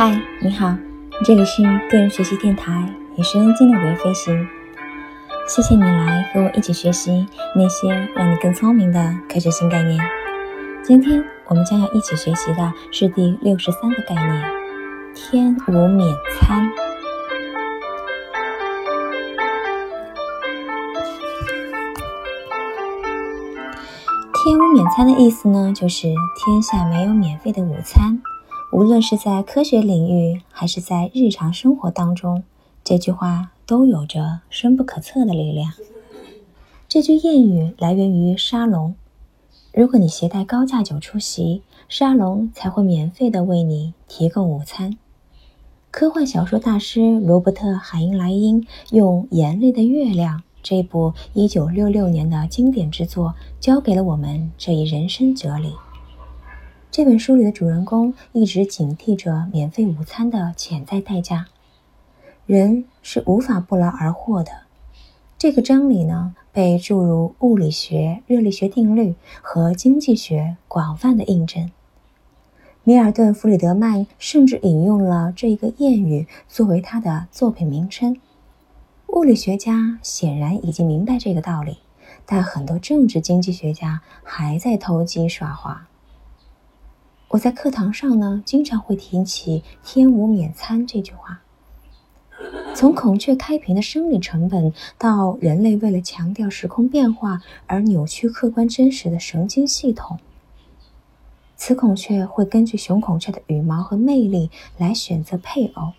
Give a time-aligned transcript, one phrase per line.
[0.00, 0.76] 嗨，你好，
[1.24, 4.46] 这里是个人学习电台，也是恩静的微飞行。
[5.48, 7.26] 谢谢你来和我一起学习
[7.56, 10.00] 那些让你更聪明的科学新概念。
[10.84, 14.44] 今天我们将要一起学习的是第六十三个概念：
[15.16, 16.08] 天无免
[16.38, 16.70] 餐。
[24.44, 28.22] 天无免餐的意思呢，就是天下没有免费的午餐。
[28.70, 32.44] 无论是在科学领域，还是在日常生活当中，
[32.84, 35.72] 这句话都有着深不可测的力量。
[36.86, 38.94] 这句谚语来源于沙龙：
[39.72, 44.98] 如果你携带高价酒出席，沙龙才会免费的为你提供午餐。
[45.90, 55.72] 科幻小说大师罗伯特·海因莱因用《眼泪的月亮》这部1966年的经典之作，教给了我们这一人生哲理。
[56.90, 61.46] 这本书里的主人公一直警惕着免费午餐的潜在代价。
[62.46, 64.50] 人是无法不劳而获的，
[65.36, 71.70] 这个真理呢，被注入物理学、热力学定律和经济学广泛的印证。
[72.84, 78.18] 米尔顿·弗里德曼甚至引用了这一个谚语作为他的作品名称。
[79.08, 81.78] 物理学家显然已经明白这个道理，
[82.24, 85.87] 但很多政治经济学家还在投机耍滑。
[87.30, 91.42] 我在课堂上呢，经常会提起“天无免餐”这句话。
[92.74, 100.18] 从孔雀开屏的生理成本，到人类为了强调时空变化而扭曲客观真实的神经系统，
[101.54, 105.92] 雌孔雀会根据雄孔雀的羽毛和魅力来选择配偶。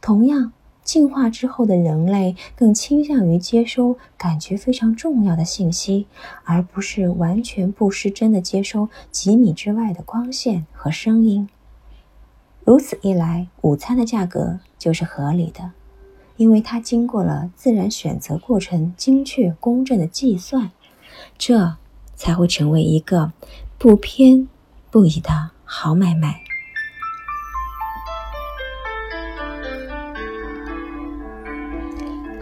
[0.00, 0.52] 同样。
[0.86, 6.06] 进化之后的人类更倾向于接收感觉非常重要的信息，
[6.44, 11.48] 而不是完全不失真的接收几米之外的光线和声音。
[12.64, 15.72] 如此一来，午餐的价格就是合理的，
[16.36, 20.70] 因为它经过了自然选择过程精确公正的计算，
[21.36, 21.76] 这
[22.14, 23.32] 才会成为一个
[23.76, 24.48] 不偏
[24.90, 26.45] 不倚的好买卖。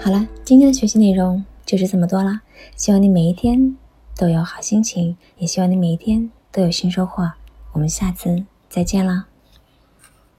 [0.05, 2.43] 好了，今天的学习内容就是这么多了。
[2.77, 3.75] 希望你每一天
[4.19, 7.33] 都有好心情，也希望你每一天都有新收获。
[7.73, 9.25] 我们下次再见了。